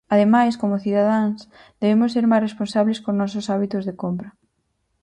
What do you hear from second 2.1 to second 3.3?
ser máis responsables cos